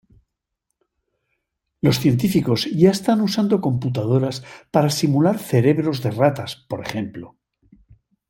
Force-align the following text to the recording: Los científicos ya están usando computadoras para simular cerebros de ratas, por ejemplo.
Los 1.79 1.99
científicos 1.99 2.65
ya 2.71 2.89
están 2.89 3.21
usando 3.21 3.61
computadoras 3.61 4.43
para 4.71 4.89
simular 4.89 5.37
cerebros 5.37 6.01
de 6.01 6.09
ratas, 6.09 6.65
por 6.67 6.81
ejemplo. 6.83 7.37